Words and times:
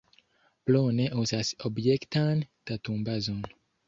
Plone 0.69 1.03
uzas 1.23 1.51
objektan 1.69 2.41
datumbazon. 2.71 3.45